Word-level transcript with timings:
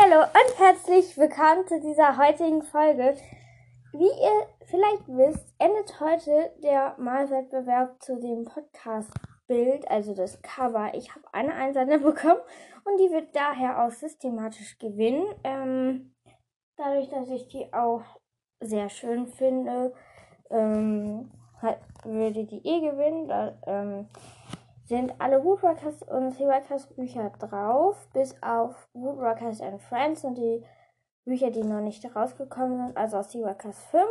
Hallo 0.00 0.22
und 0.22 0.58
herzlich 0.58 1.16
willkommen 1.16 1.66
zu 1.68 1.78
dieser 1.80 2.16
heutigen 2.16 2.62
Folge. 2.62 3.16
Wie 3.92 4.04
ihr 4.04 4.46
vielleicht 4.64 5.06
wisst, 5.06 5.54
endet 5.58 6.00
heute 6.00 6.52
der 6.62 6.96
Malwettbewerb 6.98 8.02
zu 8.02 8.18
dem 8.18 8.44
Podcast-Bild, 8.44 9.88
also 9.88 10.14
das 10.14 10.40
Cover. 10.42 10.92
Ich 10.94 11.14
habe 11.14 11.24
eine 11.32 11.54
Einsender 11.54 11.98
bekommen 12.10 12.40
und 12.84 12.98
die 12.98 13.12
wird 13.12 13.36
daher 13.36 13.84
auch 13.84 13.92
systematisch 13.92 14.78
gewinnen. 14.78 15.26
Ähm, 15.44 16.14
dadurch, 16.76 17.08
dass 17.10 17.28
ich 17.28 17.46
die 17.48 17.72
auch 17.72 18.02
sehr 18.60 18.88
schön 18.88 19.28
finde, 19.28 19.92
ähm, 20.50 21.30
würde 22.04 22.44
die 22.46 22.66
eh 22.66 22.80
gewinnen. 22.80 23.28
Da, 23.28 23.56
ähm, 23.66 24.08
sind 24.84 25.14
alle 25.18 25.42
Woodrockers 25.42 26.02
und 26.02 26.32
Seaworkers 26.32 26.86
Bücher 26.88 27.30
drauf, 27.30 28.08
bis 28.12 28.36
auf 28.42 28.88
Woodrockers 28.92 29.60
and 29.60 29.80
Friends 29.82 30.24
und 30.24 30.36
die 30.36 30.62
Bücher, 31.24 31.50
die 31.50 31.62
noch 31.62 31.80
nicht 31.80 32.04
rausgekommen 32.14 32.86
sind, 32.86 32.96
also 32.96 33.18
aus 33.18 33.32
Seaworkers 33.32 33.82
5. 33.84 34.04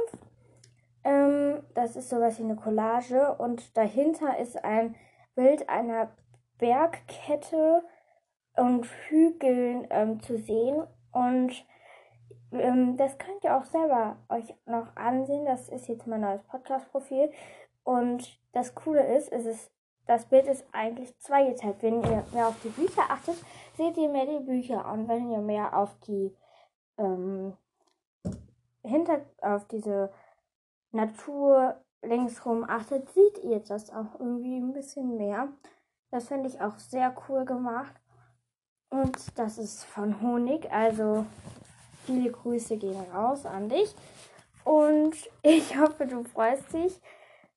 Ähm, 1.03 1.63
das 1.75 1.95
ist 1.95 2.09
sowas 2.09 2.39
wie 2.39 2.43
eine 2.43 2.55
Collage 2.55 3.35
und 3.35 3.77
dahinter 3.77 4.37
ist 4.39 4.63
ein 4.63 4.95
Bild 5.35 5.69
einer 5.69 6.09
Bergkette 6.57 7.83
und 8.55 8.85
Hügeln 9.07 9.87
ähm, 9.89 10.21
zu 10.21 10.37
sehen 10.37 10.83
und 11.11 11.65
ähm, 12.51 12.97
das 12.97 13.17
könnt 13.17 13.43
ihr 13.43 13.57
auch 13.57 13.65
selber 13.65 14.17
euch 14.29 14.53
noch 14.65 14.95
ansehen. 14.95 15.45
Das 15.45 15.69
ist 15.69 15.87
jetzt 15.87 16.07
mein 16.07 16.21
neues 16.21 16.43
Podcast-Profil. 16.43 17.31
Und 17.83 18.39
das 18.53 18.75
Coole 18.75 19.15
ist, 19.15 19.31
es 19.31 19.45
ist 19.45 19.71
das 20.05 20.25
Bild 20.25 20.47
ist 20.47 20.65
eigentlich 20.71 21.17
zweigeteilt. 21.19 21.77
Wenn 21.81 22.03
ihr 22.03 22.23
mehr 22.33 22.47
auf 22.47 22.59
die 22.63 22.69
Bücher 22.69 23.03
achtet, 23.09 23.35
seht 23.77 23.97
ihr 23.97 24.09
mehr 24.09 24.25
die 24.25 24.43
Bücher. 24.43 24.91
Und 24.91 25.07
wenn 25.07 25.29
ihr 25.31 25.39
mehr 25.39 25.77
auf 25.77 25.97
die 26.07 26.35
ähm, 26.97 27.53
hinter 28.83 29.21
auf 29.41 29.65
diese 29.67 30.11
Natur 30.91 31.81
linksrum 32.01 32.65
achtet, 32.67 33.09
seht 33.13 33.43
ihr 33.43 33.59
das 33.61 33.89
auch 33.89 34.19
irgendwie 34.19 34.57
ein 34.57 34.73
bisschen 34.73 35.15
mehr. 35.15 35.47
Das 36.11 36.27
finde 36.27 36.49
ich 36.49 36.61
auch 36.61 36.77
sehr 36.77 37.15
cool 37.27 37.45
gemacht. 37.45 37.95
Und 38.89 39.17
das 39.39 39.57
ist 39.57 39.85
von 39.85 40.21
Honig. 40.21 40.71
Also 40.71 41.25
viele 42.05 42.31
Grüße 42.31 42.77
gehen 42.77 43.03
raus 43.11 43.45
an 43.45 43.69
dich. 43.69 43.95
Und 44.63 45.15
ich 45.41 45.77
hoffe, 45.79 46.05
du 46.05 46.23
freust 46.23 46.71
dich. 46.73 47.01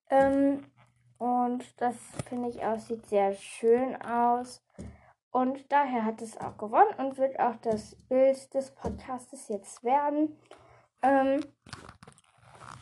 Ähm, 0.08 0.64
und 1.18 1.64
das 1.80 1.96
finde 2.28 2.48
ich 2.50 2.62
auch, 2.64 2.78
sieht 2.78 3.06
sehr 3.06 3.34
schön 3.34 3.96
aus. 4.02 4.62
Und 5.30 5.70
daher 5.70 6.04
hat 6.04 6.22
es 6.22 6.38
auch 6.38 6.56
gewonnen 6.56 6.94
und 6.98 7.18
wird 7.18 7.38
auch 7.38 7.56
das 7.56 7.94
Bild 8.08 8.54
des 8.54 8.70
Podcastes 8.74 9.48
jetzt 9.48 9.84
werden. 9.84 10.38
Ähm, 11.02 11.40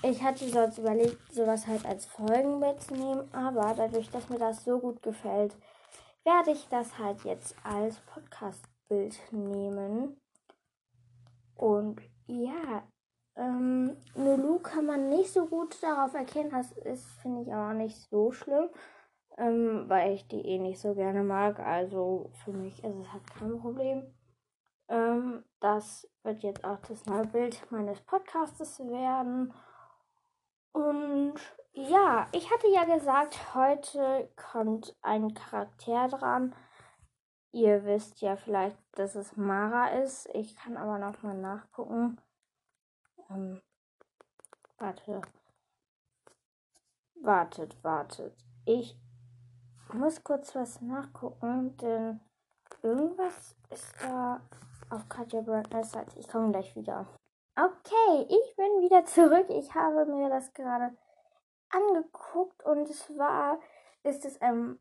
ich 0.03 0.23
hatte 0.23 0.49
sonst 0.49 0.79
überlegt, 0.79 1.33
sowas 1.33 1.67
halt 1.67 1.85
als 1.87 2.07
Folgen 2.07 2.59
mitzunehmen, 2.59 3.33
aber 3.35 3.75
dadurch, 3.75 4.11
dass 4.11 4.29
mir 4.29 4.39
das 4.39 4.63
so 4.63 4.79
gut 4.79 5.03
gefällt, 5.03 5.57
werde 6.25 6.53
ich 6.53 6.69
das 6.69 6.99
halt 6.99 7.25
jetzt 7.25 7.57
als 7.65 7.97
Podcast-Bild 8.01 9.19
nehmen. 9.33 10.21
Und 11.55 12.01
ja, 12.27 12.87
ähm, 13.37 13.97
Nulu 14.15 14.59
kann 14.61 14.87
man 14.87 15.09
nicht 15.09 15.33
so 15.33 15.47
gut 15.47 15.83
darauf 15.83 16.15
erkennen. 16.15 16.51
Das 16.51 16.73
ist, 16.73 17.07
finde 17.21 17.43
ich, 17.43 17.55
auch 17.55 17.73
nicht 17.73 17.97
so 18.09 18.33
schlimm, 18.33 18.69
ähm, 19.37 19.85
weil 19.89 20.13
ich 20.13 20.29
die 20.29 20.41
eh 20.41 20.59
nicht 20.59 20.81
so 20.81 20.95
gerne 20.95 21.23
mag. 21.25 21.59
Also 21.59 22.31
für 22.45 22.53
mich 22.53 22.83
ist 22.85 22.97
es 22.97 23.13
halt 23.13 23.27
kein 23.39 23.59
Problem. 23.59 24.15
Ähm, 24.89 25.45
das 25.61 26.09
wird 26.23 26.43
jetzt 26.43 26.65
auch 26.65 26.79
das 26.89 27.07
neue 27.07 27.27
Bild 27.27 27.61
meines 27.71 28.01
Podcastes 28.03 28.79
werden. 28.81 29.53
Und 30.73 31.35
ja, 31.73 32.27
ich 32.33 32.53
hatte 32.53 32.69
ja 32.69 32.85
gesagt, 32.85 33.55
heute 33.55 34.31
kommt 34.37 34.97
ein 35.03 35.35
Charakter 35.35 36.09
dran. 36.09 36.55
Ihr 37.53 37.85
wisst 37.85 38.21
ja 38.21 38.37
vielleicht, 38.37 38.77
dass 38.93 39.15
es 39.15 39.37
Mara 39.37 39.89
ist. 39.89 40.29
Ich 40.35 40.57
kann 40.57 40.77
aber 40.77 40.99
noch 40.99 41.23
mal 41.23 41.37
nachgucken. 41.37 42.19
Ähm, 43.35 43.61
warte. 44.79 45.23
Wartet, 47.17 47.83
wartet. 47.83 48.37
Ich 48.65 48.97
muss 49.93 50.23
kurz 50.23 50.55
was 50.55 50.81
nachgucken, 50.81 51.77
denn 51.79 52.21
irgendwas 52.83 53.57
ist 53.71 53.95
da 54.03 54.41
auf 54.91 55.09
Katja 55.09 55.41
Brandners 55.41 55.93
Seite. 55.93 56.19
Ich 56.19 56.29
komme 56.29 56.51
gleich 56.51 56.75
wieder. 56.77 57.07
Okay, 57.57 58.27
ich 58.29 58.57
bin 58.57 58.83
wieder 58.83 59.05
zurück. 59.05 59.47
Ich 59.49 59.75
habe 59.75 60.07
mir 60.07 60.29
das 60.29 60.53
gerade 60.55 60.97
angeguckt 61.71 62.63
und 62.65 62.89
zwar 62.93 63.59
ist 64.03 64.25
es 64.25 64.41
ein 64.41 64.79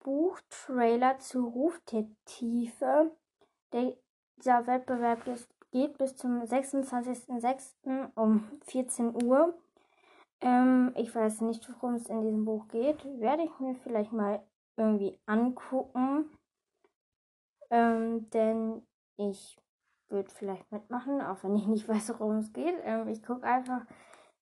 Buchtrailer 0.00 1.18
zu 1.18 1.46
Ruf 1.46 1.80
der 1.92 2.06
Tiefe. 2.24 3.16
Der, 3.72 3.96
dieser 4.36 4.66
Wettbewerb 4.66 5.26
ist 5.26 5.48
geht 5.70 5.98
bis 5.98 6.16
zum 6.16 6.42
26.06. 6.42 8.10
um 8.14 8.48
14 8.62 9.24
Uhr. 9.24 9.54
Ähm, 10.40 10.92
ich 10.96 11.14
weiß 11.14 11.42
nicht, 11.42 11.68
worum 11.68 11.94
es 11.94 12.08
in 12.08 12.22
diesem 12.22 12.44
Buch 12.44 12.68
geht. 12.68 13.04
Werde 13.20 13.44
ich 13.44 13.58
mir 13.60 13.74
vielleicht 13.76 14.12
mal 14.12 14.42
irgendwie 14.76 15.18
angucken. 15.26 16.30
Ähm, 17.70 18.28
denn 18.30 18.86
ich 19.16 19.58
würde 20.08 20.30
vielleicht 20.30 20.70
mitmachen, 20.72 21.20
auch 21.20 21.42
wenn 21.44 21.56
ich 21.56 21.66
nicht 21.66 21.88
weiß, 21.88 22.18
worum 22.18 22.38
es 22.38 22.52
geht. 22.52 22.74
Ähm, 22.82 23.08
ich 23.08 23.22
gucke 23.22 23.44
einfach 23.46 23.82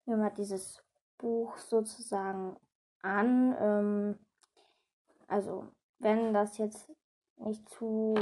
mir 0.07 0.17
mal 0.17 0.31
dieses 0.31 0.83
Buch 1.19 1.57
sozusagen 1.59 2.57
an. 3.03 3.55
Ähm, 3.61 4.19
also, 5.27 5.67
wenn 5.99 6.33
das 6.33 6.59
jetzt 6.59 6.91
nicht 7.37 7.69
zu 7.69 8.15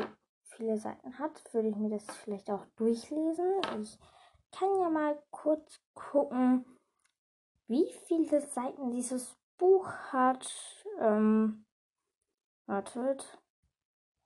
viele 0.56 0.78
Seiten 0.78 1.18
hat, 1.18 1.42
würde 1.52 1.68
ich 1.68 1.76
mir 1.76 1.90
das 1.90 2.04
vielleicht 2.24 2.50
auch 2.50 2.64
durchlesen. 2.76 3.60
Ich 3.82 3.98
kann 4.52 4.68
ja 4.80 4.88
mal 4.88 5.22
kurz 5.30 5.80
gucken, 5.94 6.64
wie 7.68 7.92
viele 8.06 8.40
Seiten 8.40 8.90
dieses 8.90 9.36
Buch 9.58 9.88
hat. 10.12 10.48
Ähm, 11.00 11.66
wartet. 12.66 13.38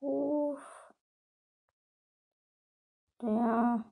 Ruf 0.01 0.61
der 3.21 3.85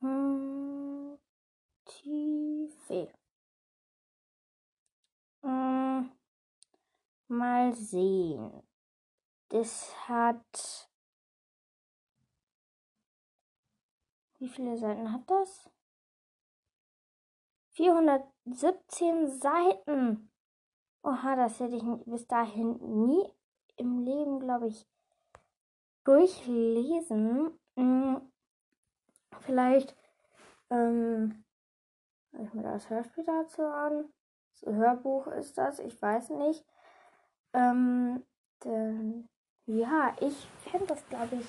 hm, 0.00 1.18
Tiefe. 1.84 3.12
Hm, 5.42 6.10
mal 7.28 7.74
sehen. 7.74 8.65
Das 9.48 9.94
hat. 10.08 10.90
Wie 14.38 14.48
viele 14.48 14.76
Seiten 14.76 15.12
hat 15.12 15.30
das? 15.30 15.70
417 17.72 19.28
Seiten. 19.28 20.30
Oha, 21.02 21.36
das 21.36 21.60
hätte 21.60 21.76
ich 21.76 21.84
bis 22.04 22.26
dahin 22.26 23.06
nie 23.06 23.32
im 23.76 23.98
Leben, 23.98 24.40
glaube 24.40 24.68
ich, 24.68 24.86
durchlesen. 26.04 27.58
Hm, 27.76 28.32
vielleicht 29.40 29.96
ähm, 30.70 31.44
ich 32.32 32.52
mir 32.54 32.62
das 32.62 32.90
Hörspiel 32.90 33.24
dazu 33.24 33.62
an. 33.62 34.12
Das 34.60 34.74
Hörbuch 34.74 35.26
ist 35.28 35.58
das, 35.58 35.78
ich 35.78 36.00
weiß 36.00 36.30
nicht. 36.30 36.64
Ähm, 37.52 38.24
denn 38.64 39.28
ja, 39.66 40.14
ich 40.20 40.48
fände 40.70 40.86
das, 40.86 41.06
glaube 41.08 41.36
ich. 41.36 41.46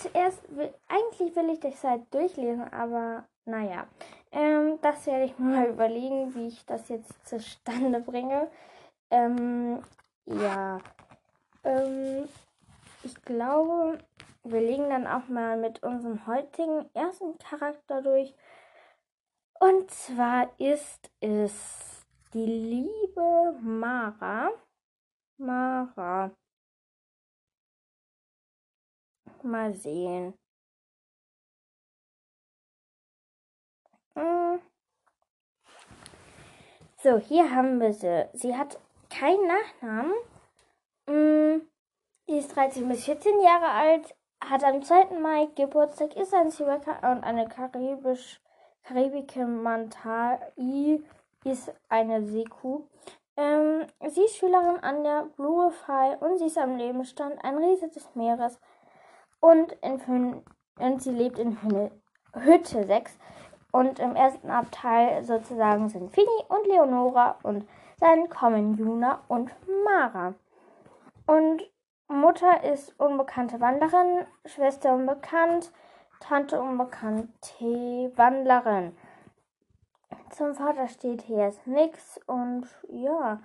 Zuerst, 0.00 0.56
will, 0.56 0.72
eigentlich 0.88 1.36
will 1.36 1.50
ich 1.50 1.60
das 1.60 1.84
halt 1.84 2.12
durchlesen, 2.12 2.72
aber 2.72 3.24
naja. 3.44 3.86
Ähm, 4.30 4.78
das 4.80 5.06
werde 5.06 5.24
ich 5.26 5.38
mal 5.38 5.68
überlegen, 5.68 6.34
wie 6.34 6.48
ich 6.48 6.64
das 6.66 6.88
jetzt 6.88 7.26
zustande 7.26 8.00
bringe. 8.00 8.50
Ähm, 9.10 9.82
ja. 10.26 10.78
Ähm, 11.64 12.28
ich 13.04 13.14
glaube, 13.22 13.98
wir 14.44 14.60
legen 14.60 14.88
dann 14.88 15.06
auch 15.06 15.28
mal 15.28 15.56
mit 15.56 15.82
unserem 15.82 16.26
heutigen 16.26 16.88
ersten 16.94 17.38
Charakter 17.38 18.02
durch. 18.02 18.34
Und 19.60 19.90
zwar 19.90 20.50
ist 20.58 21.10
es 21.20 22.04
die 22.32 22.46
liebe 22.46 23.56
Mara. 23.60 24.50
Mara. 25.36 26.30
Mal 29.44 29.74
sehen. 29.74 30.34
Hm. 34.14 34.60
So, 37.02 37.18
hier 37.18 37.50
haben 37.54 37.80
wir 37.80 37.92
sie. 37.92 38.28
Sie 38.32 38.56
hat 38.56 38.78
keinen 39.10 39.46
Nachnamen. 39.46 40.14
Hm. 41.08 41.68
Die 42.28 42.38
ist 42.38 42.54
13 42.54 42.88
bis 42.88 43.04
14 43.04 43.40
Jahre 43.42 43.68
alt, 43.68 44.14
hat 44.42 44.64
am 44.64 44.82
2. 44.82 45.18
Mai 45.20 45.48
Geburtstag, 45.56 46.14
ist 46.16 46.32
ein 46.32 46.50
Zwiebelka 46.50 47.12
und 47.12 47.24
eine 47.24 47.48
karibisch, 47.48 48.40
Karibike 48.84 49.44
Mantai 49.44 50.38
ist 51.44 51.72
eine 51.88 52.24
Seekuh. 52.24 52.82
Ähm, 53.36 53.86
sie 54.08 54.24
ist 54.24 54.36
Schülerin 54.36 54.78
an 54.82 55.04
der 55.04 55.28
Blue 55.36 55.72
High 55.86 56.20
und 56.20 56.38
sie 56.38 56.46
ist 56.46 56.58
am 56.58 56.76
Lebensstand 56.76 57.42
ein 57.44 57.58
Riese 57.58 57.88
des 57.88 58.14
Meeres 58.14 58.58
und, 59.42 59.72
in, 59.82 60.42
und 60.78 61.02
sie 61.02 61.10
lebt 61.10 61.38
in 61.38 61.58
Hütte 62.32 62.84
6. 62.84 63.18
Und 63.72 63.98
im 63.98 64.14
ersten 64.16 64.50
Abteil 64.50 65.24
sozusagen 65.24 65.88
sind 65.88 66.12
Fini 66.12 66.26
und 66.48 66.66
Leonora 66.66 67.36
und 67.42 67.66
dann 68.00 68.28
kommen 68.28 68.76
Juna 68.76 69.22
und 69.28 69.50
Mara. 69.84 70.34
Und 71.26 71.62
Mutter 72.08 72.62
ist 72.64 72.98
unbekannte 73.00 73.60
Wanderin, 73.60 74.26
Schwester 74.44 74.94
unbekannt, 74.94 75.72
Tante 76.20 76.60
unbekannt, 76.60 77.30
Wandlerin. 77.60 78.94
Zum 80.30 80.54
Vater 80.54 80.88
steht 80.88 81.22
hier 81.22 81.48
ist 81.48 81.66
nix 81.66 82.20
und 82.26 82.66
ja. 82.88 83.40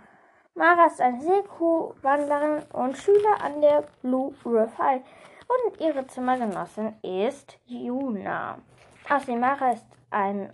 Mara 0.56 0.88
ist 0.88 1.00
eine 1.00 1.22
Seekuh-Wandlerin 1.22 2.64
und 2.74 2.98
Schüler 2.98 3.42
an 3.42 3.62
der 3.62 3.84
Blue 4.02 4.34
River 4.46 5.02
und 5.48 5.80
ihre 5.80 6.06
Zimmergenossin 6.08 6.96
ist 7.02 7.60
Juna. 7.66 8.60
Außerdem 9.10 9.40
Mara 9.40 9.72
ist 9.72 9.86
ein, 10.10 10.52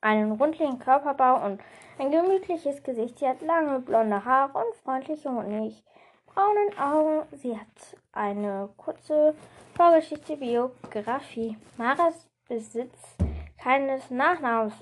einen 0.00 0.32
rundlichen 0.32 0.78
Körperbau 0.78 1.44
und 1.44 1.60
ein 1.98 2.10
gemütliches 2.10 2.82
Gesicht. 2.82 3.18
Sie 3.18 3.28
hat 3.28 3.42
lange 3.42 3.80
blonde 3.80 4.24
Haare 4.24 4.58
und 4.58 4.74
freundliche 4.76 5.30
Honig 5.30 5.82
braunen 6.26 6.78
Augen. 6.78 7.26
Sie 7.36 7.56
hat 7.56 7.66
eine 8.12 8.70
kurze 8.76 9.34
Vorgeschichte 9.74 10.36
Biografie. 10.36 11.56
Maras 11.76 12.28
Besitz 12.48 13.16
keines 13.62 14.10
Nachnamens 14.10 14.74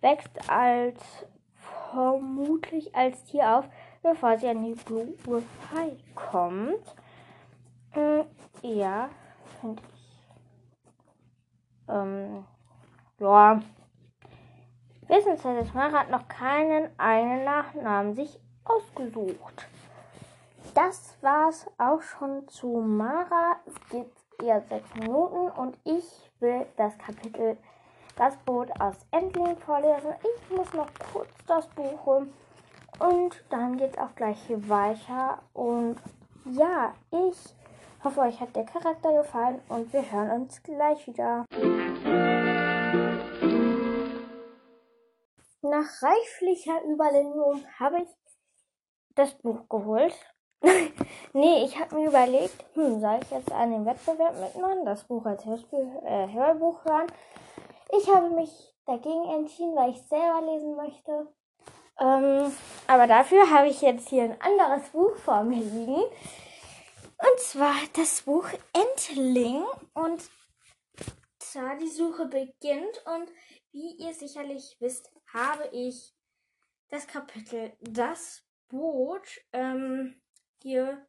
wächst 0.00 0.48
als 0.48 1.00
vermutlich 1.90 2.94
als 2.94 3.24
Tier 3.24 3.58
auf, 3.58 3.64
bevor 4.02 4.38
sie 4.38 4.48
an 4.48 4.64
die 4.64 4.74
Blue 4.74 5.42
High 5.74 5.98
kommt. 6.14 6.94
Äh, 7.96 8.24
ja, 8.62 9.08
finde 9.60 9.82
ich. 9.94 10.28
Ähm, 11.88 12.44
ja. 13.18 13.60
Wissenschaftler 15.06 15.66
Mara 15.74 16.00
hat 16.00 16.10
noch 16.10 16.26
keinen 16.28 16.98
eigenen 16.98 17.44
Nachnamen 17.44 18.14
sich 18.14 18.40
ausgesucht 18.64 19.66
das 20.74 21.16
war's 21.20 21.66
auch 21.78 22.02
schon 22.02 22.48
zu 22.48 22.66
Mara. 22.66 23.56
Es 23.64 23.74
geht 23.90 24.10
eher 24.42 24.60
sechs 24.62 24.92
Minuten 24.94 25.50
und 25.50 25.78
ich 25.84 26.30
will 26.40 26.66
das 26.76 26.98
Kapitel 26.98 27.56
Das 28.16 28.36
Boot 28.38 28.68
aus 28.80 28.94
Endling 29.10 29.56
vorlesen. 29.58 30.14
Ich 30.22 30.56
muss 30.56 30.72
noch 30.72 30.88
kurz 31.12 31.30
das 31.46 31.66
Buch 31.68 32.06
holen 32.06 32.32
und 32.98 33.44
dann 33.50 33.76
geht's 33.76 33.98
auch 33.98 34.14
gleich 34.14 34.40
hier 34.46 34.68
weiter. 34.68 35.38
Und 35.52 35.96
ja, 36.44 36.94
ich 37.10 37.54
hoffe, 38.04 38.20
euch 38.20 38.40
hat 38.40 38.54
der 38.54 38.64
Charakter 38.64 39.12
gefallen 39.12 39.60
und 39.68 39.92
wir 39.92 40.12
hören 40.12 40.42
uns 40.42 40.62
gleich 40.62 41.06
wieder. 41.06 41.46
Nach 45.62 46.02
reiflicher 46.02 46.84
Überlegung 46.84 47.64
habe 47.78 48.02
ich 48.02 48.08
das 49.14 49.34
Buch 49.38 49.68
geholt 49.68 50.14
nee, 51.32 51.64
ich 51.64 51.78
habe 51.78 51.96
mir 51.96 52.08
überlegt, 52.08 52.64
hm, 52.74 53.00
soll 53.00 53.20
ich 53.22 53.30
jetzt 53.30 53.52
an 53.52 53.70
den 53.70 53.84
Wettbewerb 53.84 54.34
mitmachen, 54.40 54.84
das 54.84 55.04
Buch 55.04 55.24
als 55.26 55.44
Hörspiel, 55.44 55.90
äh, 56.04 56.28
Hörbuch 56.32 56.84
hören? 56.84 57.06
Ich 57.98 58.08
habe 58.08 58.30
mich 58.30 58.50
dagegen 58.86 59.24
entschieden, 59.30 59.76
weil 59.76 59.90
ich 59.90 60.02
selber 60.08 60.40
lesen 60.42 60.76
möchte. 60.76 61.28
Ähm, 62.00 62.52
aber 62.86 63.06
dafür 63.06 63.50
habe 63.50 63.68
ich 63.68 63.80
jetzt 63.82 64.08
hier 64.08 64.24
ein 64.24 64.40
anderes 64.40 64.88
Buch 64.90 65.14
vor 65.16 65.42
mir 65.44 65.62
liegen. 65.62 66.02
Und 67.24 67.40
zwar 67.40 67.74
das 67.94 68.22
Buch 68.22 68.50
Entling. 68.74 69.64
Und 69.94 70.28
zwar 71.38 71.78
die 71.78 71.88
Suche 71.88 72.26
beginnt. 72.26 73.06
Und 73.06 73.30
wie 73.72 73.96
ihr 73.96 74.12
sicherlich 74.12 74.76
wisst, 74.78 75.10
habe 75.32 75.68
ich 75.72 76.14
das 76.88 77.06
Kapitel 77.06 77.72
Das 77.80 78.44
Boot 78.68 79.40
ähm, 79.52 80.20
hier 80.62 81.06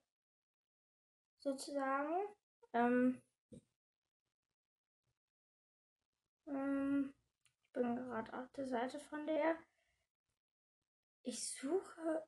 sozusagen. 1.40 2.28
Ähm, 2.72 3.22
ähm, 6.48 7.14
ich 7.66 7.74
bin 7.74 7.96
gerade 7.98 8.34
auf 8.40 8.50
der 8.54 8.68
Seite 8.68 9.02
von 9.02 9.28
der. 9.28 9.58
Ich 11.24 11.46
suche 11.46 12.26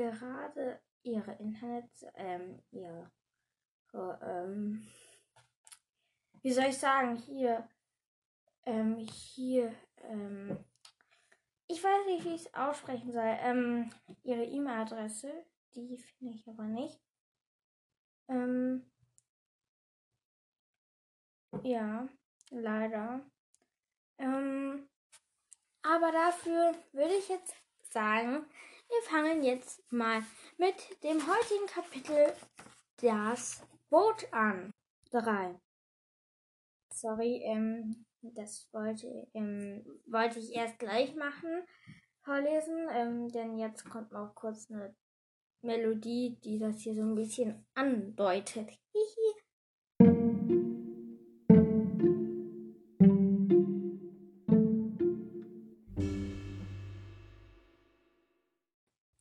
gerade 0.00 0.80
ihre 1.02 1.32
Internet, 1.34 1.90
ähm, 2.14 2.62
ihre, 2.70 3.10
ähm, 3.94 4.86
wie 6.42 6.52
soll 6.52 6.64
ich 6.64 6.78
sagen, 6.78 7.16
hier, 7.16 7.68
ähm, 8.64 8.96
hier, 8.96 9.74
ähm, 10.02 10.64
ich 11.66 11.82
weiß 11.82 12.06
nicht, 12.06 12.24
wie 12.24 12.34
ich 12.34 12.46
es 12.46 12.54
aussprechen 12.54 13.12
soll. 13.12 13.36
Ähm, 13.40 13.90
ihre 14.22 14.44
E-Mail-Adresse, 14.44 15.32
die 15.74 15.98
finde 15.98 16.34
ich 16.34 16.48
aber 16.48 16.64
nicht. 16.64 17.00
Ähm, 18.28 18.90
ja, 21.62 22.08
leider. 22.50 23.20
Ähm, 24.18 24.88
aber 25.82 26.12
dafür 26.12 26.74
würde 26.92 27.14
ich 27.14 27.28
jetzt 27.28 27.54
sagen, 27.92 28.46
wir 28.90 29.02
fangen 29.02 29.42
jetzt 29.44 29.80
mal 29.92 30.22
mit 30.58 30.74
dem 31.04 31.20
heutigen 31.20 31.66
Kapitel 31.66 32.34
Das 33.00 33.62
Boot 33.88 34.26
an. 34.32 34.72
3. 35.12 35.54
Sorry, 36.92 37.42
ähm, 37.44 38.04
das 38.22 38.68
wollte, 38.72 39.28
ähm, 39.34 39.84
wollte 40.06 40.40
ich 40.40 40.54
erst 40.54 40.78
gleich 40.78 41.14
machen, 41.14 41.64
vorlesen, 42.22 42.88
ähm, 42.92 43.28
denn 43.28 43.58
jetzt 43.58 43.88
kommt 43.88 44.12
noch 44.12 44.34
kurz 44.34 44.70
eine 44.70 44.94
Melodie, 45.62 46.38
die 46.44 46.58
das 46.58 46.80
hier 46.80 46.94
so 46.94 47.02
ein 47.02 47.14
bisschen 47.14 47.66
andeutet. 47.74 48.70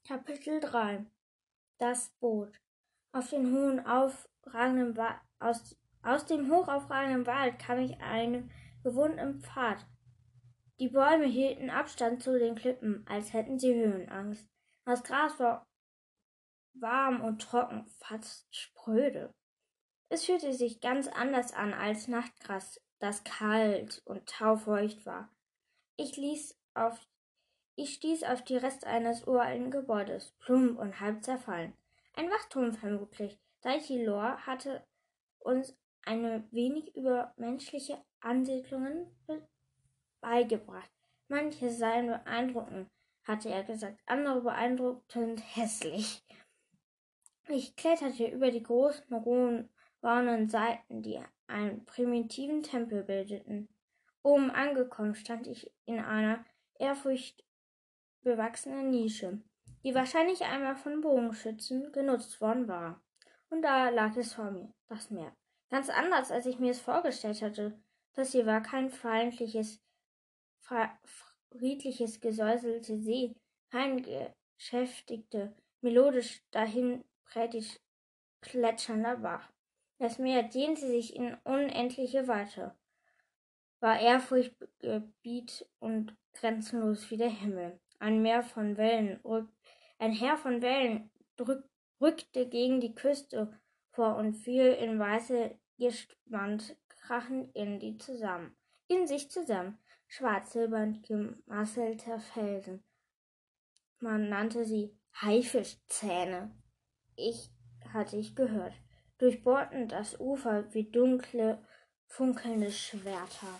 Kapitel 0.09 0.59
3 0.59 1.05
Das 1.77 2.09
Boot 2.19 2.59
Auf 3.11 3.29
den 3.29 3.53
hohen 3.53 3.85
aufragenden 3.85 4.97
Wa 4.97 5.21
aus, 5.37 5.77
aus 6.01 6.25
dem 6.25 6.49
hochaufragenden 6.49 7.27
Wald 7.27 7.59
kam 7.59 7.77
ich 7.77 7.95
einem 8.01 8.49
bewohnten 8.81 9.39
Pfad. 9.39 9.85
Die 10.79 10.89
Bäume 10.89 11.27
hielten 11.27 11.69
Abstand 11.69 12.23
zu 12.23 12.39
den 12.39 12.55
Klippen, 12.55 13.05
als 13.07 13.33
hätten 13.33 13.59
sie 13.59 13.75
Höhenangst. 13.75 14.49
Das 14.83 15.03
Gras 15.03 15.39
war 15.39 15.67
warm 16.73 17.21
und 17.21 17.43
trocken, 17.43 17.85
fast 17.99 18.47
spröde. 18.49 19.31
Es 20.11 20.25
fühlte 20.25 20.53
sich 20.53 20.81
ganz 20.81 21.07
anders 21.07 21.53
an 21.53 21.71
als 21.71 22.07
Nachtgras, 22.07 22.81
das 22.97 23.23
kalt 23.23 24.01
und 24.05 24.27
taufeucht 24.27 25.05
war. 25.05 25.29
Ich 25.97 26.17
ließ 26.17 26.59
auf 26.73 26.99
ich 27.79 27.93
stieß 27.93 28.23
auf 28.23 28.43
die 28.43 28.57
Reste 28.57 28.87
eines 28.87 29.25
uralten 29.25 29.71
Gebäudes, 29.71 30.33
plump 30.39 30.77
und 30.79 30.99
halb 30.99 31.23
zerfallen. 31.23 31.73
Ein 32.13 32.29
Wachturm 32.29 32.73
vermutlich. 32.73 33.39
Daichelor 33.61 34.45
hatte 34.45 34.83
uns 35.39 35.77
eine 36.03 36.43
wenig 36.51 36.93
übermenschliche 36.97 37.97
Ansiedlungen 38.19 39.07
beigebracht. 40.19 40.91
Manche 41.29 41.69
seien 41.69 42.07
beeindruckend, 42.07 42.89
hatte 43.23 43.47
er 43.49 43.63
gesagt, 43.63 43.97
andere 44.05 44.41
beeindruckend 44.41 45.41
hässlich. 45.55 46.21
Ich 47.47 47.77
kletterte 47.77 48.27
über 48.27 48.51
die 48.51 48.63
großen, 48.63 49.15
rohen, 49.15 49.69
braunen 50.01 50.49
Seiten, 50.49 51.01
die 51.01 51.19
einen 51.47 51.85
primitiven 51.85 52.61
Tempel 52.61 53.03
bildeten. 53.03 53.69
Oben 54.21 54.51
angekommen 54.51 55.15
stand 55.15 55.47
ich 55.47 55.71
in 55.85 55.99
einer 55.99 56.43
ehrfurchtbewachsenen 58.19 58.89
Nische, 58.89 59.41
die 59.83 59.95
wahrscheinlich 59.95 60.41
einmal 60.41 60.75
von 60.75 61.01
Bogenschützen 61.01 61.91
genutzt 61.91 62.41
worden 62.41 62.67
war. 62.67 63.01
Und 63.49 63.61
da 63.61 63.89
lag 63.89 64.15
es 64.17 64.33
vor 64.33 64.51
mir, 64.51 64.73
das 64.87 65.09
Meer. 65.09 65.35
Ganz 65.69 65.89
anders, 65.89 66.31
als 66.31 66.45
ich 66.45 66.59
mir 66.59 66.71
es 66.71 66.79
vorgestellt 66.79 67.41
hatte. 67.41 67.79
Das 68.13 68.31
hier 68.31 68.45
war 68.45 68.61
kein 68.61 68.89
feindliches, 68.89 69.79
friedliches, 71.51 72.19
gesäuselte 72.19 72.99
See, 72.99 73.35
kein 73.71 74.05
beschäftigte, 74.57 75.55
melodisch 75.81 76.43
dahin 76.51 77.03
plätschernder 78.41 79.17
Bach. 79.17 79.51
Das 79.99 80.17
Meer 80.17 80.43
dehnte 80.43 80.87
sich 80.87 81.15
in 81.15 81.35
unendliche 81.43 82.27
Weite, 82.27 82.75
war 83.79 83.99
Ehrfurchtgebiet 83.99 85.65
und 85.79 86.15
grenzenlos 86.33 87.09
wie 87.11 87.17
der 87.17 87.29
Himmel. 87.29 87.79
Ein 87.99 88.21
Meer 88.21 88.43
von 88.43 88.77
Wellen, 88.77 89.19
ein 89.99 90.13
Heer 90.13 90.37
von 90.37 90.61
Wellen 90.61 91.11
drück, 91.35 91.63
rückte 92.01 92.47
gegen 92.47 92.79
die 92.79 92.95
Küste 92.95 93.59
vor 93.91 94.15
und 94.15 94.33
fiel 94.33 94.67
in 94.67 94.97
weiße 94.97 95.59
Gischtwand 95.77 96.77
krachend 96.87 97.53
in 97.55 97.79
die 97.79 97.97
zusammen, 97.97 98.55
in 98.87 99.07
sich 99.07 99.29
zusammen, 99.29 99.77
schwarz-silbern 100.07 101.01
gemasselter 101.01 102.19
Felsen. 102.19 102.83
Man 103.99 104.29
nannte 104.29 104.63
sie 104.63 104.97
Haifischzähne. 105.21 106.55
Ich 107.15 107.51
hatte 107.93 108.17
ich 108.17 108.35
gehört, 108.35 108.73
durchbohrten 109.17 109.89
das 109.89 110.19
Ufer 110.19 110.73
wie 110.73 110.89
dunkle, 110.89 111.61
funkelnde 112.05 112.71
Schwerter. 112.71 113.59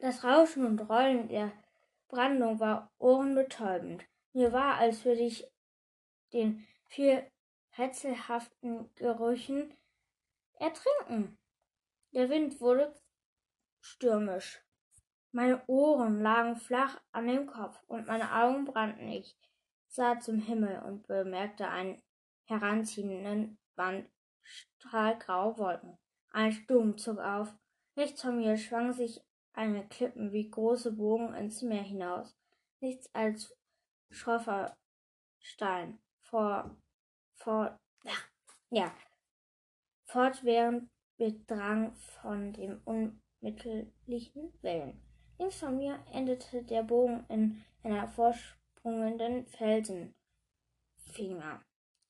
Das 0.00 0.24
Rauschen 0.24 0.66
und 0.66 0.80
Rollen 0.88 1.28
der 1.28 1.52
Brandung 2.08 2.60
war 2.60 2.92
ohrenbetäubend. 2.98 4.04
Mir 4.32 4.52
war, 4.52 4.76
als 4.76 5.04
würde 5.04 5.22
ich 5.22 5.46
den 6.32 6.66
viel 6.86 7.30
rätselhaften 7.78 8.92
Gerüchen 8.94 9.74
ertrinken. 10.54 11.38
Der 12.12 12.28
Wind 12.28 12.60
wurde 12.60 12.94
stürmisch. 13.80 14.62
Meine 15.32 15.66
Ohren 15.66 16.22
lagen 16.22 16.56
flach 16.56 17.00
an 17.10 17.26
dem 17.26 17.46
Kopf 17.46 17.82
und 17.86 18.06
meine 18.06 18.32
Augen 18.32 18.64
brannten. 18.64 19.08
Ich 19.08 19.36
sah 19.88 20.18
zum 20.20 20.38
Himmel 20.38 20.80
und 20.82 21.06
bemerkte 21.06 21.68
einen 21.68 22.00
heranziehenden 22.44 23.58
Band 23.74 24.08
strahlgrauer 24.42 25.58
Wolken. 25.58 25.98
Ein 26.30 26.52
Sturm 26.52 26.96
zog 26.98 27.18
auf. 27.18 27.54
Rechts 27.96 28.22
von 28.22 28.36
mir 28.36 28.56
schwang 28.56 28.92
sich 28.92 29.20
eine 29.54 29.88
Klippen 29.88 30.32
wie 30.32 30.50
große 30.50 30.92
Bogen 30.92 31.32
ins 31.34 31.62
Meer 31.62 31.82
hinaus. 31.82 32.36
Nichts 32.80 33.08
als 33.14 33.56
schroffer 34.10 34.76
Stein. 35.38 35.98
Vor, 36.20 36.76
vor, 37.36 37.80
ja, 38.70 38.94
fortwährend 40.04 40.90
Bedrang 41.16 41.94
von 41.94 42.52
dem 42.52 42.82
unmittellichen 42.84 44.52
Wellen. 44.62 45.00
Links 45.38 45.60
von 45.60 45.76
mir 45.76 46.04
endete 46.12 46.64
der 46.64 46.82
Bogen 46.82 47.24
in 47.28 47.64
einer 47.82 48.08
vorsprungenden 48.08 49.46
Felsenfinger. 49.46 51.62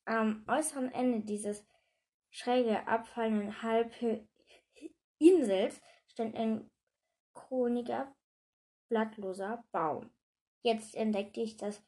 Am 0.05 0.43
äußeren 0.47 0.91
Ende 0.91 1.21
dieses 1.21 1.63
schräge 2.29 2.87
abfallenden 2.87 3.61
Halbinsels 3.61 5.81
stand 6.07 6.35
ein 6.35 6.69
kroniger, 7.35 8.11
blattloser 8.89 9.63
Baum. 9.71 10.09
Jetzt 10.63 10.95
entdeckte 10.95 11.41
ich 11.41 11.57
das 11.57 11.83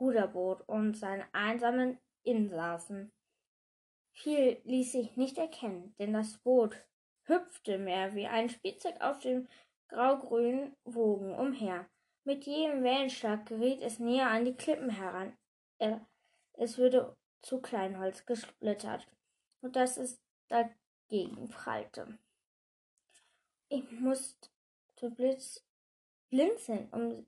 Ruderboot 0.00 0.62
und 0.68 0.96
seine 0.96 1.32
einsamen 1.32 1.98
Insassen. 2.24 3.12
Viel 4.12 4.60
ließ 4.64 4.90
sich 4.90 5.16
nicht 5.16 5.38
erkennen, 5.38 5.94
denn 6.00 6.12
das 6.12 6.38
Boot 6.38 6.76
hüpfte 7.22 7.78
mehr 7.78 8.14
wie 8.16 8.26
ein 8.26 8.48
Spielzeug 8.48 9.00
auf 9.00 9.20
den 9.20 9.48
graugrünen 9.88 10.74
Wogen 10.84 11.32
umher. 11.34 11.88
Mit 12.24 12.44
jedem 12.44 12.82
Wellenschlag 12.82 13.46
geriet 13.46 13.80
es 13.80 14.00
näher 14.00 14.28
an 14.28 14.44
die 14.44 14.54
Klippen 14.54 14.90
heran. 14.90 15.36
Es 16.54 16.76
würde 16.76 17.16
zu 17.42 17.60
Kleinholz 17.60 18.26
gesplittert, 18.26 19.06
und 19.60 19.76
dass 19.76 19.96
es 19.96 20.20
dagegen 20.48 21.48
prallte. 21.48 22.18
Ich 23.68 23.90
musste 23.92 24.48
blitz 25.02 25.64
blinzeln, 26.30 26.88
um 26.92 27.26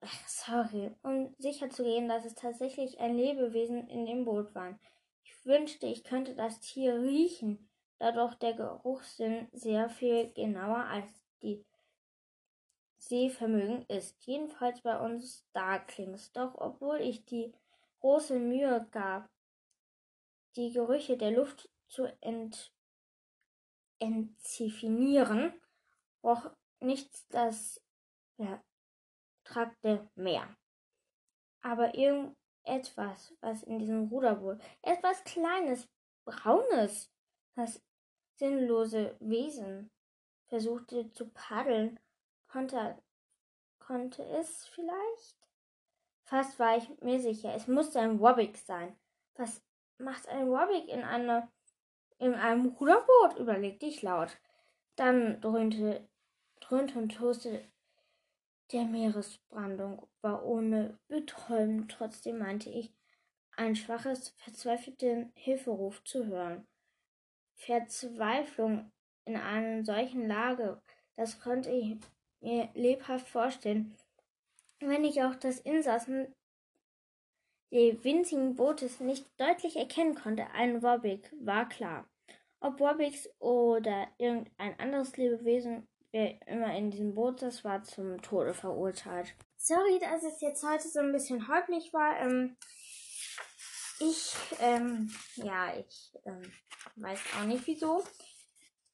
ach, 0.00 0.28
sorry, 0.28 0.90
um 1.02 1.34
sicher 1.38 1.70
zu 1.70 1.84
gehen, 1.84 2.08
dass 2.08 2.24
es 2.24 2.34
tatsächlich 2.34 3.00
ein 3.00 3.16
Lebewesen 3.16 3.88
in 3.88 4.06
dem 4.06 4.24
Boot 4.24 4.54
war. 4.54 4.78
Ich 5.24 5.46
wünschte, 5.46 5.86
ich 5.86 6.04
könnte 6.04 6.34
das 6.34 6.60
Tier 6.60 7.00
riechen, 7.00 7.68
da 7.98 8.12
doch 8.12 8.34
der 8.34 8.54
Geruchssinn 8.54 9.48
sehr 9.52 9.88
viel 9.88 10.32
genauer 10.32 10.84
als 10.84 11.10
die 11.42 11.64
Sehvermögen 12.98 13.84
ist. 13.86 14.24
Jedenfalls 14.26 14.80
bei 14.82 14.98
uns 14.98 15.46
Darklings. 15.52 16.32
Doch 16.32 16.54
obwohl 16.56 17.00
ich 17.00 17.24
die 17.24 17.52
große 18.00 18.38
Mühe 18.38 18.86
gab, 18.90 19.28
die 20.56 20.72
Gerüche 20.72 21.16
der 21.16 21.30
Luft 21.30 21.68
zu 21.88 22.04
ent 22.20 22.72
entzifinieren, 23.98 25.52
roch 26.24 26.50
nichts 26.80 27.28
das 27.28 27.80
vertragte 28.36 30.08
mehr. 30.14 30.48
Aber 31.62 31.94
irgendetwas, 31.94 33.34
was 33.40 33.62
in 33.62 33.78
diesem 33.78 34.08
Ruderboot, 34.08 34.58
etwas 34.82 35.22
Kleines, 35.24 35.88
Braunes, 36.24 37.10
das 37.54 37.82
sinnlose 38.36 39.16
Wesen 39.20 39.90
versuchte 40.48 41.10
zu 41.12 41.28
paddeln, 41.30 41.98
konnte, 42.48 42.96
konnte 43.78 44.22
es 44.24 44.66
vielleicht? 44.68 45.36
Fast 46.24 46.58
war 46.58 46.76
ich 46.76 46.88
mir 47.00 47.20
sicher, 47.20 47.54
es 47.54 47.66
musste 47.66 48.00
ein 48.00 48.20
Wobbik 48.20 48.56
sein. 48.56 48.96
Was 49.34 49.62
macht 49.98 50.28
ein 50.28 50.48
Wobbik 50.48 50.88
in, 50.88 51.02
eine, 51.02 51.50
in 52.18 52.34
einem 52.34 52.66
Ruderboot? 52.66 53.38
überlegte 53.38 53.86
ich 53.86 54.02
laut. 54.02 54.38
Dann 54.96 55.40
dröhnte, 55.40 56.08
dröhnte 56.70 56.98
und 56.98 57.16
toste 57.16 57.64
der 58.72 58.84
Meeresbrandung 58.84 60.06
war 60.22 60.44
ohne 60.44 60.98
Betäuben. 61.08 61.88
Trotzdem 61.88 62.38
meinte 62.38 62.70
ich, 62.70 62.92
ein 63.56 63.74
schwaches, 63.74 64.30
verzweifelten 64.36 65.32
Hilferuf 65.34 66.04
zu 66.04 66.26
hören. 66.26 66.66
Verzweiflung 67.56 68.90
in 69.24 69.36
einer 69.36 69.84
solchen 69.84 70.28
Lage, 70.28 70.80
das 71.16 71.40
konnte 71.40 71.70
ich 71.70 71.96
mir 72.40 72.70
lebhaft 72.74 73.28
vorstellen, 73.28 73.96
wenn 74.78 75.04
ich 75.04 75.22
auch 75.22 75.34
das 75.34 75.58
Insassen 75.58 76.34
des 77.72 78.02
winzigen 78.04 78.54
Bootes 78.54 79.00
nicht 79.00 79.26
deutlich 79.38 79.76
erkennen 79.76 80.14
konnte. 80.14 80.46
Ein 80.52 80.82
Wobbik 80.82 81.34
war 81.40 81.68
klar. 81.68 82.08
Ob 82.60 82.78
Wobbiks 82.78 83.28
oder 83.40 84.08
irgendein 84.18 84.78
anderes 84.78 85.16
Lebewesen, 85.16 85.86
wer 86.12 86.46
immer 86.46 86.74
in 86.76 86.90
diesem 86.90 87.14
Boot 87.14 87.40
saß, 87.40 87.64
war 87.64 87.82
zum 87.82 88.20
Tode 88.22 88.54
verurteilt. 88.54 89.34
Sorry, 89.56 89.98
dass 89.98 90.22
es 90.22 90.40
jetzt 90.40 90.62
heute 90.62 90.88
so 90.88 91.00
ein 91.00 91.12
bisschen 91.12 91.48
holprig 91.48 91.92
war. 91.92 92.18
Ähm, 92.18 92.56
ich, 94.00 94.34
ähm, 94.60 95.12
ja, 95.36 95.76
ich 95.76 96.12
ähm, 96.24 96.52
weiß 96.96 97.20
auch 97.38 97.44
nicht 97.44 97.66
wieso. 97.66 98.04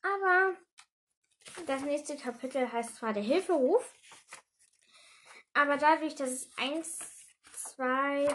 Aber 0.03 0.57
das 1.67 1.83
nächste 1.83 2.17
Kapitel 2.17 2.71
heißt 2.71 2.97
zwar 2.97 3.13
der 3.13 3.23
Hilferuf, 3.23 3.93
aber 5.55 5.79
dadurch, 5.79 6.15
dass 6.15 6.31
es 6.31 6.51
1, 6.59 6.99
2, 7.77 8.29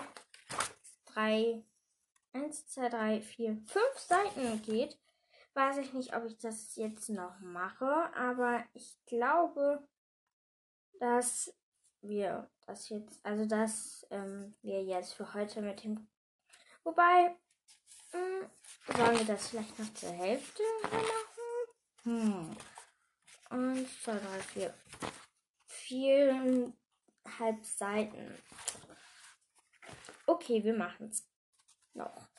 3, 1.14 1.64
1, 2.34 2.68
2, 2.68 2.90
3, 2.90 3.22
4, 3.22 3.62
5 3.68 4.00
Seiten 4.00 4.62
geht, 4.64 4.98
weiß 5.54 5.78
ich 5.78 5.94
nicht, 5.94 6.16
ob 6.16 6.26
ich 6.26 6.38
das 6.38 6.76
jetzt 6.76 7.10
noch 7.10 7.40
mache, 7.40 8.14
aber 8.16 8.64
ich 8.74 8.98
glaube, 9.06 9.86
dass 11.00 11.54
wir 12.02 12.50
das 12.66 12.90
jetzt, 12.90 13.26
also 13.26 13.46
dass 13.46 14.06
ähm, 14.10 14.56
wir 14.62 14.84
jetzt 14.84 15.14
für 15.14 15.34
heute 15.34 15.62
mit 15.62 15.84
dem, 15.84 16.08
wobei, 16.84 17.36
mh, 18.14 18.20
hm, 18.20 18.50
sollen 18.96 19.20
wir 19.20 19.26
das 19.26 19.50
vielleicht 19.50 19.78
noch 19.78 19.94
zur 19.94 20.12
Hälfte 20.12 20.64
machen? 20.84 21.12
Hm. 22.04 22.58
Und 23.50 23.88
zwei, 24.02 24.18
drei, 24.18 24.40
vier. 24.40 24.74
Viereinhalb 25.68 26.74
Seiten. 27.64 28.38
Okay, 30.26 30.64
wir 30.64 30.74
machen 30.74 31.10
es 31.10 31.28
noch. 31.94 32.30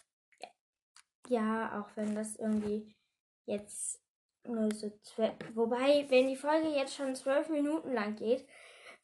Ja, 1.28 1.80
auch 1.80 1.94
wenn 1.96 2.14
das 2.14 2.36
irgendwie 2.36 2.96
jetzt 3.46 4.00
nur 4.44 4.72
so 4.72 4.90
zwölf. 5.02 5.34
Wobei, 5.54 6.06
wenn 6.08 6.28
die 6.28 6.36
Folge 6.36 6.68
jetzt 6.68 6.94
schon 6.94 7.14
zwölf 7.14 7.48
Minuten 7.48 7.92
lang 7.92 8.16
geht, 8.16 8.46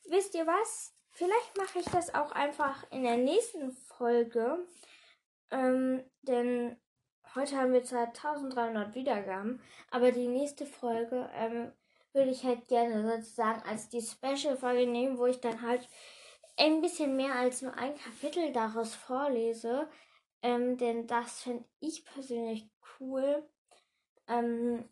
wisst 0.08 0.34
ihr 0.34 0.46
was? 0.46 0.94
Vielleicht 1.10 1.56
mache 1.56 1.80
ich 1.80 1.86
das 1.86 2.14
auch 2.14 2.32
einfach 2.32 2.84
in 2.90 3.02
der 3.02 3.16
nächsten 3.16 3.72
Folge. 3.72 4.66
Ähm, 5.50 6.02
denn 6.22 6.76
heute 7.34 7.56
haben 7.56 7.72
wir 7.72 7.84
zwar 7.84 8.08
1300 8.08 8.94
Wiedergaben, 8.94 9.60
aber 9.90 10.12
die 10.12 10.28
nächste 10.28 10.66
Folge 10.66 11.28
ähm, 11.34 11.72
würde 12.12 12.30
ich 12.30 12.44
halt 12.44 12.68
gerne 12.68 13.16
sozusagen 13.16 13.62
als 13.62 13.88
die 13.88 14.02
Special-Folge 14.02 14.86
nehmen, 14.86 15.18
wo 15.18 15.26
ich 15.26 15.40
dann 15.40 15.62
halt 15.62 15.88
ein 16.56 16.80
bisschen 16.80 17.16
mehr 17.16 17.34
als 17.34 17.62
nur 17.62 17.74
ein 17.74 17.96
Kapitel 17.96 18.52
daraus 18.52 18.94
vorlese, 18.94 19.88
ähm, 20.42 20.76
denn 20.76 21.06
das 21.06 21.42
finde 21.42 21.64
ich 21.80 22.04
persönlich 22.04 22.68
cool. 22.98 23.48
Ähm, 24.28 24.88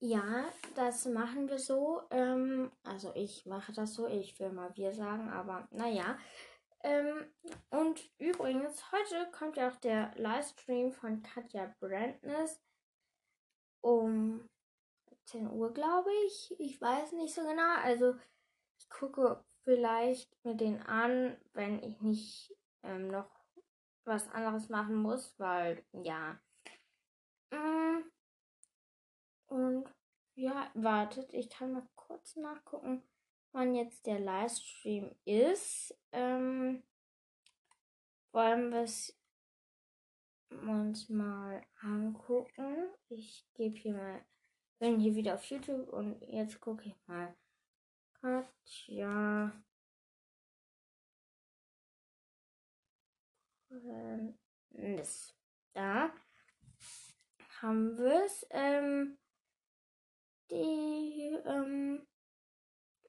ja, 0.00 0.44
das 0.74 1.06
machen 1.06 1.48
wir 1.48 1.58
so. 1.58 2.02
Ähm, 2.10 2.72
also 2.82 3.12
ich 3.14 3.46
mache 3.46 3.72
das 3.72 3.94
so, 3.94 4.08
ich 4.08 4.38
will 4.40 4.50
mal 4.50 4.76
wir 4.76 4.92
sagen, 4.92 5.30
aber 5.30 5.68
naja. 5.70 6.18
Ähm, 6.82 7.24
und 7.70 8.10
übrigens, 8.18 8.90
heute 8.90 9.30
kommt 9.30 9.56
ja 9.56 9.70
auch 9.70 9.76
der 9.76 10.12
Livestream 10.16 10.90
von 10.90 11.22
Katja 11.22 11.72
Brandness 11.78 12.60
um 13.80 14.48
10 15.26 15.50
Uhr, 15.50 15.72
glaube 15.72 16.10
ich. 16.26 16.54
Ich 16.58 16.80
weiß 16.80 17.12
nicht 17.12 17.34
so 17.34 17.42
genau. 17.42 17.76
Also 17.84 18.16
ich 18.80 18.90
gucke 18.90 19.44
vielleicht 19.62 20.28
mir 20.44 20.56
den 20.56 20.82
an, 20.82 21.36
wenn 21.52 21.80
ich 21.82 22.00
nicht 22.00 22.56
ähm, 22.82 23.08
noch 23.08 23.30
was 24.04 24.28
anderes 24.30 24.68
machen 24.68 24.96
muss, 24.96 25.38
weil 25.38 25.84
ja. 25.92 26.40
Und 29.52 29.84
ja, 30.34 30.70
wartet, 30.74 31.32
ich 31.34 31.50
kann 31.50 31.72
mal 31.72 31.86
kurz 31.94 32.36
nachgucken, 32.36 33.02
wann 33.52 33.74
jetzt 33.74 34.06
der 34.06 34.18
Livestream 34.18 35.14
ist. 35.26 35.94
Ähm, 36.10 36.82
wollen 38.32 38.70
wir 38.70 38.82
es 38.82 39.14
uns 40.48 41.10
mal 41.10 41.62
angucken. 41.82 42.88
Ich 43.10 43.46
gebe 43.52 43.76
hier 43.76 43.92
mal, 43.92 44.24
bin 44.78 44.98
hier 44.98 45.14
wieder 45.14 45.34
auf 45.34 45.44
YouTube 45.44 45.88
und 45.92 46.22
jetzt 46.22 46.58
gucke 46.60 46.88
ich 46.88 46.96
mal. 47.06 47.36
Katja. 48.14 49.52
Da 55.74 56.10
haben 57.60 57.98
wir 57.98 58.24
es. 58.24 58.46
Ähm, 58.50 59.18
die 60.52 61.38
ähm, 61.46 62.06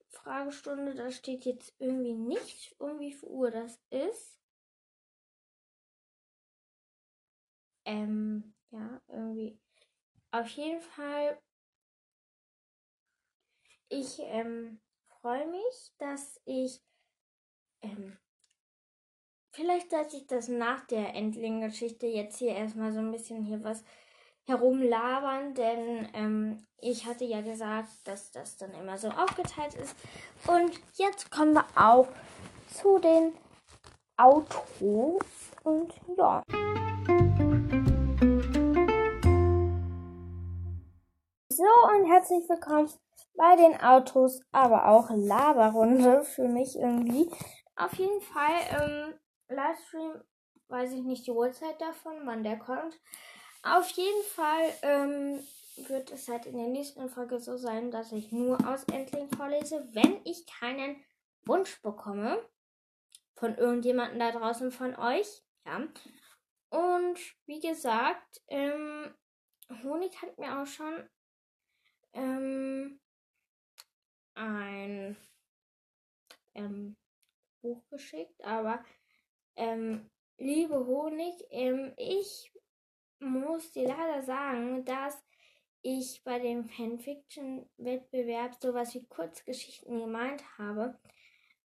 Fragestunde, 0.09 0.95
da 0.95 1.11
steht 1.11 1.45
jetzt 1.45 1.73
irgendwie 1.79 2.13
nicht, 2.13 2.75
um 2.79 2.99
wie 2.99 3.13
viel 3.13 3.29
Uhr 3.29 3.51
das 3.51 3.79
ist. 3.89 4.39
Ähm, 7.85 8.53
ja, 8.71 9.01
irgendwie. 9.07 9.59
Auf 10.31 10.47
jeden 10.49 10.81
Fall, 10.81 11.37
ich 13.89 14.19
ähm, 14.19 14.79
freue 15.21 15.47
mich, 15.47 15.93
dass 15.99 16.41
ich 16.45 16.81
ähm, 17.81 18.17
vielleicht 19.51 19.91
sollte 19.91 20.17
ich 20.17 20.25
das 20.27 20.47
nach 20.47 20.85
der 20.87 21.13
Endling-Geschichte 21.13 22.07
jetzt 22.07 22.37
hier 22.37 22.55
erstmal 22.55 22.91
so 22.91 22.99
ein 22.99 23.11
bisschen 23.11 23.43
hier 23.43 23.63
was 23.63 23.83
herumlabern, 24.45 25.53
denn 25.53 26.09
ähm, 26.13 26.65
ich 26.79 27.05
hatte 27.05 27.23
ja 27.23 27.41
gesagt, 27.41 27.89
dass 28.03 28.31
das 28.31 28.57
dann 28.57 28.73
immer 28.73 28.97
so 28.97 29.07
aufgeteilt 29.09 29.73
ist. 29.75 29.95
Und 30.47 30.79
jetzt 30.95 31.31
kommen 31.31 31.53
wir 31.53 31.65
auch 31.75 32.07
zu 32.67 32.99
den 32.99 33.33
Autos 34.17 35.21
und 35.63 35.93
ja. 36.17 36.43
So 41.49 41.63
und 41.63 42.11
herzlich 42.11 42.49
willkommen 42.49 42.89
bei 43.35 43.55
den 43.55 43.79
Autos, 43.79 44.41
aber 44.51 44.89
auch 44.89 45.09
Laberrunde 45.09 46.23
für 46.23 46.47
mich 46.47 46.75
irgendwie. 46.75 47.31
Auf 47.75 47.93
jeden 47.93 48.21
Fall 48.21 48.51
ähm, 48.81 49.13
Livestream, 49.47 50.21
weiß 50.67 50.91
ich 50.91 51.03
nicht 51.03 51.25
die 51.27 51.31
Uhrzeit 51.31 51.79
davon, 51.79 52.13
wann 52.25 52.43
der 52.43 52.59
kommt. 52.59 52.99
Auf 53.63 53.89
jeden 53.91 54.23
Fall 54.23 54.73
ähm, 54.81 55.39
wird 55.87 56.11
es 56.11 56.27
halt 56.27 56.45
in 56.45 56.57
der 56.57 56.67
nächsten 56.67 57.09
Folge 57.09 57.39
so 57.39 57.55
sein, 57.55 57.91
dass 57.91 58.11
ich 58.11 58.31
nur 58.33 58.57
aus 58.67 58.83
Endling 58.85 59.29
vorlese, 59.29 59.87
wenn 59.93 60.19
ich 60.25 60.45
keinen 60.45 61.01
Wunsch 61.45 61.81
bekomme 61.81 62.45
von 63.35 63.55
irgendjemandem 63.55 64.19
da 64.19 64.31
draußen 64.31 64.71
von 64.71 64.95
euch. 64.97 65.43
Ja. 65.65 65.87
Und 66.69 67.19
wie 67.45 67.61
gesagt, 67.61 68.41
ähm, 68.47 69.13
Honig 69.81 70.21
hat 70.21 70.37
mir 70.37 70.61
auch 70.61 70.67
schon 70.67 71.09
ähm, 72.11 72.99
ein 74.35 75.15
ähm, 76.53 76.97
Buch 77.61 77.81
geschickt, 77.89 78.43
aber 78.43 78.83
ähm, 79.55 80.09
liebe 80.37 80.85
Honig, 80.85 81.35
ähm, 81.49 81.93
ich 81.97 82.52
muss 83.33 83.71
dir 83.71 83.87
leider 83.87 84.21
sagen, 84.23 84.85
dass 84.85 85.23
ich 85.81 86.23
bei 86.23 86.39
dem 86.39 86.65
Fanfiction-Wettbewerb 86.65 88.55
sowas 88.61 88.95
wie 88.95 89.05
Kurzgeschichten 89.05 89.99
gemeint 89.99 90.43
habe 90.57 90.97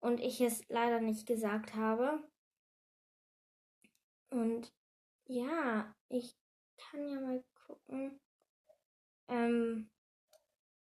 und 0.00 0.20
ich 0.20 0.40
es 0.40 0.68
leider 0.68 1.00
nicht 1.00 1.26
gesagt 1.26 1.74
habe. 1.74 2.22
Und 4.30 4.72
ja, 5.26 5.94
ich 6.08 6.36
kann 6.76 7.08
ja 7.08 7.20
mal 7.20 7.44
gucken. 7.66 8.20
Ähm, 9.28 9.90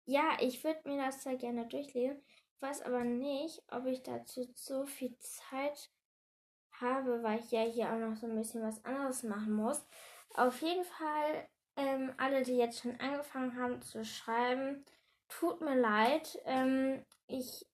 ja, 0.06 0.38
ich 0.40 0.64
würde 0.64 0.82
mir 0.90 1.06
das 1.06 1.24
sehr 1.24 1.38
gerne 1.38 1.68
durchlesen. 1.68 2.22
Ich 2.28 2.62
weiß 2.62 2.82
aber 2.82 3.04
nicht, 3.04 3.64
ob 3.70 3.86
ich 3.86 4.04
dazu 4.04 4.52
so 4.56 4.86
viel 4.86 5.18
Zeit 5.20 5.90
habe, 6.74 7.24
weil 7.24 7.40
ich 7.40 7.52
ja 7.52 7.62
hier 7.62 7.92
auch 7.92 7.98
noch 7.98 8.16
so 8.16 8.28
ein 8.28 8.36
bisschen 8.36 8.62
was 8.62 8.84
anderes 8.84 9.24
machen 9.24 9.54
muss. 9.54 9.86
Auf 10.36 10.62
jeden 10.62 10.86
Fall, 10.86 11.48
ähm, 11.76 12.14
alle, 12.18 12.44
die 12.44 12.58
jetzt 12.58 12.80
schon 12.80 13.00
angefangen 13.00 13.60
haben 13.60 13.82
zu 13.82 14.06
schreiben, 14.06 14.86
tut 15.28 15.62
mir 15.62 15.76
leid. 15.76 16.40
Ähm, 16.46 17.06
ich 17.28 17.66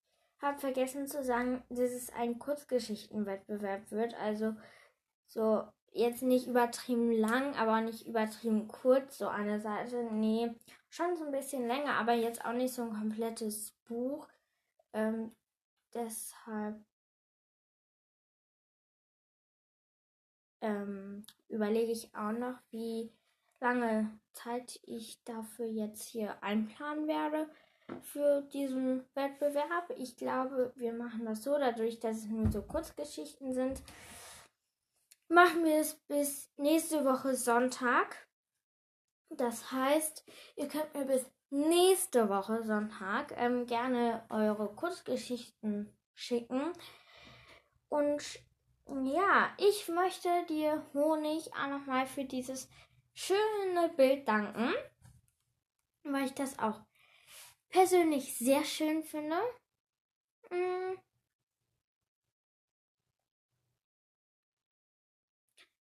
habe 0.41 0.59
vergessen 0.59 1.07
zu 1.07 1.23
sagen, 1.23 1.63
dass 1.69 1.91
es 1.91 2.11
ein 2.13 2.39
Kurzgeschichtenwettbewerb 2.39 3.91
wird. 3.91 4.13
Also 4.15 4.55
so 5.25 5.63
jetzt 5.91 6.21
nicht 6.21 6.47
übertrieben 6.47 7.11
lang, 7.11 7.55
aber 7.55 7.81
nicht 7.81 8.07
übertrieben 8.07 8.67
kurz, 8.67 9.17
so 9.17 9.27
eine 9.27 9.59
Seite. 9.59 10.03
Nee, 10.11 10.51
schon 10.89 11.15
so 11.17 11.25
ein 11.25 11.31
bisschen 11.31 11.67
länger, 11.67 11.95
aber 11.95 12.13
jetzt 12.13 12.45
auch 12.45 12.53
nicht 12.53 12.73
so 12.73 12.83
ein 12.83 12.93
komplettes 12.93 13.73
Buch. 13.87 14.27
Ähm, 14.93 15.35
deshalb 15.93 16.79
ähm, 20.67 21.23
überlege 21.47 21.91
ich 21.91 22.13
auch 22.13 22.33
noch, 22.33 22.55
wie 22.71 23.11
lange 23.59 24.11
Zeit 24.33 24.79
ich 24.83 25.23
dafür 25.23 25.65
jetzt 25.65 26.03
hier 26.03 26.43
einplanen 26.43 27.07
werde 27.07 27.49
für 28.01 28.41
diesen 28.53 29.05
Wettbewerb. 29.15 29.93
Ich 29.97 30.17
glaube, 30.17 30.73
wir 30.75 30.93
machen 30.93 31.25
das 31.25 31.43
so, 31.43 31.57
dadurch, 31.57 31.99
dass 31.99 32.17
es 32.17 32.25
nur 32.25 32.51
so 32.51 32.61
Kurzgeschichten 32.61 33.53
sind, 33.53 33.81
machen 35.29 35.63
wir 35.63 35.79
es 35.79 35.95
bis 36.07 36.51
nächste 36.57 37.05
Woche 37.05 37.35
Sonntag. 37.35 38.27
Das 39.29 39.71
heißt, 39.71 40.25
ihr 40.57 40.67
könnt 40.67 40.93
mir 40.93 41.05
bis 41.05 41.25
nächste 41.49 42.27
Woche 42.29 42.63
Sonntag 42.63 43.33
ähm, 43.37 43.65
gerne 43.65 44.25
eure 44.29 44.67
Kurzgeschichten 44.75 45.93
schicken. 46.13 46.73
Und 47.89 48.21
ja, 48.89 49.53
ich 49.57 49.87
möchte 49.87 50.29
dir 50.47 50.85
Honig 50.93 51.53
auch 51.53 51.67
nochmal 51.67 52.05
für 52.05 52.25
dieses 52.25 52.69
schöne 53.13 53.89
Bild 53.95 54.27
danken, 54.27 54.73
weil 56.03 56.25
ich 56.25 56.33
das 56.33 56.57
auch 56.59 56.79
persönlich 57.69 58.37
sehr 58.37 58.63
schön 58.63 59.03
finde. 59.03 59.37
Mm. 60.51 60.97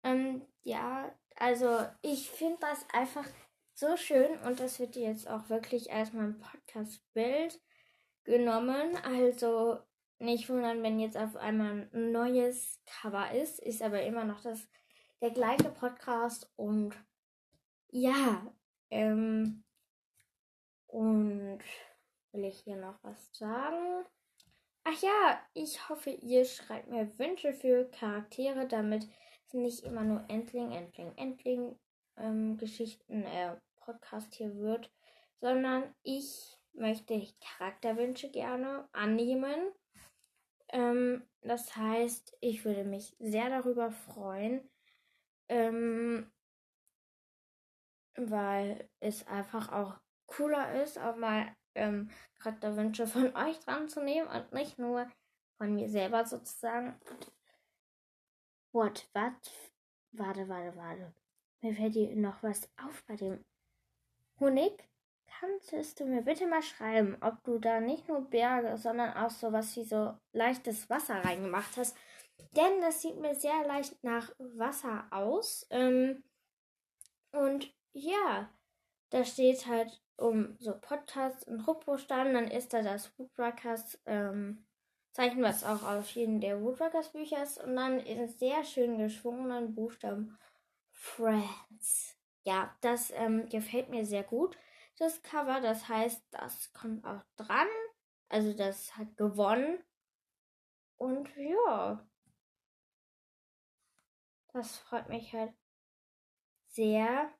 Ähm, 0.03 0.45
ja, 0.63 1.13
also 1.35 1.85
ich 2.01 2.29
finde 2.29 2.59
das 2.61 2.85
einfach 2.93 3.25
so 3.73 3.97
schön 3.97 4.37
und 4.41 4.59
das 4.59 4.79
wird 4.79 4.95
jetzt 4.95 5.27
auch 5.27 5.49
wirklich 5.49 5.91
als 5.91 6.13
mein 6.13 6.37
Podcast-Bild 6.39 7.59
genommen. 8.23 8.95
Also 8.97 9.79
nicht 10.23 10.49
wundern, 10.49 10.81
wenn 10.83 10.99
jetzt 10.99 11.17
auf 11.17 11.35
einmal 11.35 11.89
ein 11.93 12.11
neues 12.11 12.81
Cover 12.85 13.31
ist, 13.31 13.59
ist 13.59 13.81
aber 13.81 14.03
immer 14.03 14.23
noch 14.23 14.41
das 14.41 14.67
der 15.21 15.31
gleiche 15.31 15.69
Podcast 15.69 16.51
und 16.57 16.95
ja, 17.89 18.45
ähm, 18.89 19.63
und 20.87 21.59
will 22.33 22.43
ich 22.43 22.59
hier 22.59 22.75
noch 22.75 23.01
was 23.03 23.29
sagen? 23.33 24.05
Ach 24.83 25.01
ja, 25.01 25.41
ich 25.53 25.87
hoffe, 25.87 26.09
ihr 26.09 26.43
schreibt 26.43 26.89
mir 26.89 27.17
Wünsche 27.17 27.53
für 27.53 27.89
Charaktere, 27.91 28.67
damit 28.67 29.07
es 29.47 29.53
nicht 29.53 29.83
immer 29.85 30.03
nur 30.03 30.25
Endling, 30.27 30.71
Endling, 30.71 31.13
Endling 31.15 31.79
ähm, 32.17 32.57
Geschichten, 32.57 33.23
äh, 33.23 33.55
Podcast 33.77 34.33
hier 34.35 34.55
wird, 34.57 34.91
sondern 35.39 35.95
ich 36.03 36.57
möchte 36.73 37.25
Charakterwünsche 37.39 38.29
gerne 38.29 38.89
annehmen 38.91 39.71
Ähm, 40.73 41.23
das 41.41 41.75
heißt, 41.75 42.35
ich 42.41 42.65
würde 42.65 42.83
mich 42.83 43.15
sehr 43.19 43.49
darüber 43.49 43.91
freuen, 43.91 44.67
ähm, 45.47 46.31
weil 48.15 48.89
es 48.99 49.25
einfach 49.27 49.71
auch 49.71 49.99
cooler 50.25 50.83
ist, 50.83 50.97
auch 50.97 51.15
mal 51.15 51.55
ähm, 51.75 52.09
Charakterwünsche 52.39 53.07
von 53.07 53.35
euch 53.35 53.59
dran 53.59 53.87
zu 53.87 54.03
nehmen 54.03 54.27
und 54.27 54.51
nicht 54.51 54.79
nur 54.79 55.07
von 55.57 55.75
mir 55.75 55.89
selber 55.89 56.25
sozusagen. 56.25 56.99
What? 58.71 59.07
Was? 59.13 59.33
Warte, 60.11 60.49
warte, 60.49 60.75
warte. 60.75 61.13
Mir 61.61 61.75
fällt 61.75 61.93
hier 61.93 62.15
noch 62.15 62.41
was 62.41 62.67
auf 62.83 63.03
bei 63.05 63.15
dem 63.15 63.45
Honig. 64.39 64.83
Kannst 65.69 65.99
du 65.99 66.05
mir 66.05 66.21
bitte 66.21 66.47
mal 66.47 66.61
schreiben, 66.61 67.17
ob 67.19 67.43
du 67.43 67.59
da 67.59 67.81
nicht 67.81 68.07
nur 68.07 68.21
Berge, 68.21 68.77
sondern 68.77 69.13
auch 69.17 69.29
so 69.29 69.51
was 69.51 69.75
wie 69.75 69.83
so 69.83 70.13
leichtes 70.31 70.89
Wasser 70.89 71.15
reingemacht 71.15 71.75
hast? 71.75 71.97
Denn 72.55 72.79
das 72.79 73.01
sieht 73.01 73.19
mir 73.19 73.35
sehr 73.35 73.65
leicht 73.67 74.01
nach 74.03 74.31
Wasser 74.37 75.05
aus. 75.11 75.67
Ähm, 75.69 76.23
und 77.31 77.73
ja, 77.91 78.49
da 79.09 79.25
steht 79.25 79.67
halt 79.67 80.01
um 80.15 80.55
so 80.59 80.79
Podcasts 80.79 81.45
und 81.45 81.57
Druckbuchstaben, 81.59 82.33
dann 82.33 82.49
ist 82.49 82.73
da 82.73 82.81
das 82.81 83.11
Woodruckers 83.17 83.99
ähm, 84.05 84.65
Zeichen, 85.11 85.43
was 85.43 85.65
auch 85.65 85.83
auf 85.83 86.09
jedem 86.11 86.39
der 86.39 86.61
Woodruckers 86.61 87.09
Bücher 87.09 87.43
ist. 87.43 87.61
Und 87.61 87.75
dann 87.75 87.99
in 87.99 88.29
sehr 88.29 88.63
schön 88.63 88.97
geschwungenen 88.97 89.75
Buchstaben 89.75 90.37
Friends. 90.91 92.15
Ja, 92.43 92.73
das 92.79 93.11
ähm, 93.11 93.49
gefällt 93.49 93.89
mir 93.89 94.05
sehr 94.05 94.23
gut 94.23 94.57
das 94.99 95.21
Cover. 95.21 95.61
Das 95.61 95.87
heißt, 95.87 96.23
das 96.31 96.71
kommt 96.73 97.05
auch 97.05 97.23
dran. 97.35 97.67
Also 98.29 98.53
das 98.53 98.95
hat 98.97 99.15
gewonnen. 99.17 99.83
Und 100.97 101.29
ja. 101.35 102.05
Das 104.53 104.77
freut 104.77 105.09
mich 105.09 105.33
halt 105.33 105.53
sehr, 106.67 107.33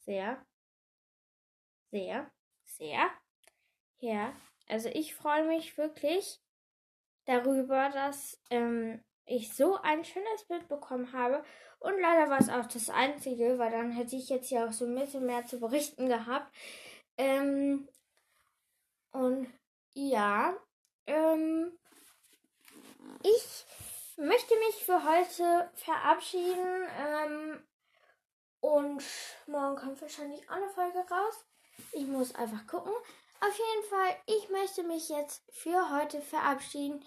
sehr, 0.00 0.44
sehr, 1.90 2.30
sehr. 2.64 3.10
Ja, 3.98 4.34
also 4.68 4.88
ich 4.88 5.14
freue 5.14 5.46
mich 5.46 5.78
wirklich 5.78 6.40
darüber, 7.26 7.90
dass 7.90 8.40
ähm, 8.50 9.04
ich 9.26 9.54
so 9.54 9.76
ein 9.76 10.04
schönes 10.04 10.44
Bild 10.48 10.68
bekommen 10.68 11.12
habe. 11.12 11.44
Und 11.78 12.00
leider 12.00 12.30
war 12.30 12.38
es 12.40 12.48
auch 12.48 12.66
das 12.66 12.90
einzige, 12.90 13.58
weil 13.58 13.70
dann 13.70 13.90
hätte 13.92 14.16
ich 14.16 14.28
jetzt 14.28 14.48
hier 14.48 14.66
auch 14.66 14.72
so 14.72 14.86
ein 14.86 14.94
bisschen 14.94 15.26
mehr 15.26 15.44
zu 15.46 15.60
berichten 15.60 16.08
gehabt. 16.08 16.54
Ähm, 17.16 17.88
und 19.12 19.48
ja, 19.94 20.54
ähm, 21.06 21.72
ich 23.22 23.66
möchte 24.16 24.54
mich 24.66 24.84
für 24.84 25.04
heute 25.04 25.70
verabschieden. 25.74 26.88
Ähm, 26.98 27.62
und 28.60 29.04
morgen 29.46 29.76
kommt 29.76 30.00
wahrscheinlich 30.00 30.48
auch 30.48 30.54
eine 30.54 30.70
Folge 30.70 30.98
raus. 30.98 31.44
Ich 31.92 32.06
muss 32.06 32.34
einfach 32.34 32.66
gucken. 32.66 32.92
Auf 33.40 33.58
jeden 33.58 33.88
Fall, 33.90 34.16
ich 34.26 34.48
möchte 34.48 34.82
mich 34.84 35.08
jetzt 35.10 35.42
für 35.52 35.90
heute 35.90 36.22
verabschieden. 36.22 37.04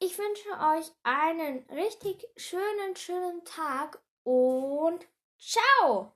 Ich 0.00 0.16
wünsche 0.16 0.48
euch 0.50 0.92
einen 1.02 1.64
richtig 1.70 2.24
schönen, 2.36 2.94
schönen 2.94 3.44
Tag 3.44 4.00
und 4.22 5.06
ciao! 5.38 6.12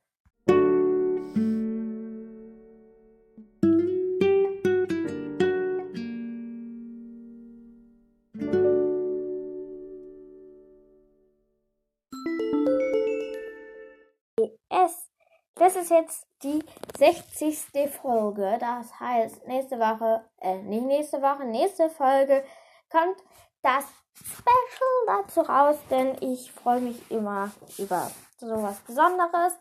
Das 15.62 15.76
ist 15.76 15.90
jetzt 15.90 16.26
die 16.42 16.58
60. 16.98 17.88
Folge. 17.88 18.56
Das 18.58 18.98
heißt, 18.98 19.46
nächste 19.46 19.78
Woche, 19.78 20.24
äh, 20.40 20.56
nicht 20.56 20.84
nächste 20.84 21.22
Woche, 21.22 21.44
nächste 21.44 21.88
Folge 21.88 22.44
kommt 22.90 23.16
das 23.62 23.84
Special 24.14 25.06
dazu 25.06 25.40
raus, 25.40 25.76
denn 25.90 26.16
ich 26.20 26.52
freue 26.52 26.80
mich 26.80 27.10
immer 27.10 27.50
über 27.78 28.10
sowas 28.38 28.78
Besonderes. 28.80 29.54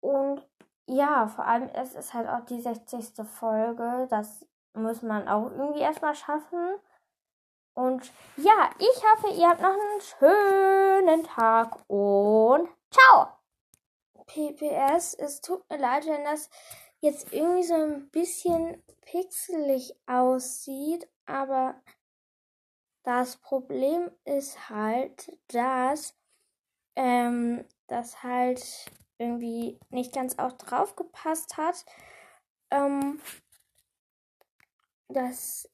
Und 0.00 0.46
ja, 0.86 1.26
vor 1.28 1.46
allem 1.46 1.68
es 1.74 1.94
ist 1.94 2.14
halt 2.14 2.28
auch 2.28 2.44
die 2.46 2.60
60. 2.60 3.26
Folge. 3.26 4.06
Das 4.10 4.46
muss 4.74 5.02
man 5.02 5.28
auch 5.28 5.50
irgendwie 5.50 5.80
erstmal 5.80 6.14
schaffen. 6.14 6.76
Und 7.74 8.12
ja, 8.36 8.70
ich 8.78 9.02
hoffe, 9.04 9.34
ihr 9.34 9.48
habt 9.48 9.62
noch 9.62 9.70
einen 9.70 10.00
schönen 10.00 11.24
Tag 11.24 11.78
und 11.88 12.68
ciao! 12.90 13.28
PPS, 14.26 15.14
es 15.14 15.40
tut 15.40 15.68
mir 15.68 15.78
leid, 15.78 16.06
wenn 16.06 16.24
das 16.24 16.50
jetzt 17.00 17.32
irgendwie 17.32 17.64
so 17.64 17.74
ein 17.74 18.10
bisschen 18.10 18.82
pixelig 19.00 19.96
aussieht, 20.06 21.08
aber 21.26 21.74
das 23.02 23.36
Problem 23.38 24.10
ist 24.24 24.68
halt, 24.68 25.32
dass 25.48 26.14
ähm, 26.96 27.64
das 27.86 28.22
halt 28.22 28.90
irgendwie 29.18 29.78
nicht 29.90 30.14
ganz 30.14 30.38
auch 30.38 30.52
drauf 30.52 30.96
gepasst 30.96 31.56
hat. 31.56 31.84
Ähm, 32.70 33.20
das, 35.08 35.68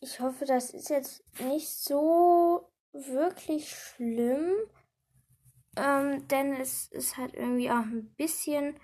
ich 0.00 0.20
hoffe, 0.20 0.44
das 0.44 0.70
ist 0.70 0.90
jetzt 0.90 1.22
nicht 1.40 1.68
so 1.70 2.70
wirklich 2.92 3.70
schlimm. 3.74 4.52
Ähm, 5.76 6.26
denn 6.28 6.54
es 6.60 6.88
ist 6.88 7.16
halt 7.16 7.34
irgendwie 7.34 7.70
auch 7.70 7.84
ein 7.84 8.12
bisschen 8.16 8.78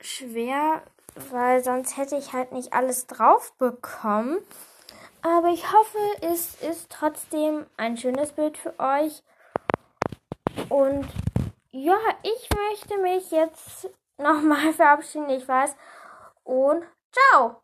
schwer, 0.00 0.82
weil 1.14 1.62
sonst 1.62 1.96
hätte 1.96 2.16
ich 2.16 2.32
halt 2.32 2.52
nicht 2.52 2.72
alles 2.72 3.06
drauf 3.06 3.56
bekommen. 3.56 4.38
Aber 5.22 5.48
ich 5.48 5.72
hoffe, 5.72 5.98
es 6.20 6.54
ist 6.62 6.90
trotzdem 6.90 7.66
ein 7.76 7.96
schönes 7.96 8.32
Bild 8.32 8.56
für 8.56 8.78
euch. 8.78 9.22
Und 10.68 11.06
ja, 11.70 11.98
ich 12.22 12.48
möchte 12.50 12.98
mich 12.98 13.30
jetzt 13.30 13.90
nochmal 14.18 14.72
verabschieden, 14.72 15.30
ich 15.30 15.46
weiß. 15.46 15.76
Und 16.44 16.84
ciao! 17.12 17.62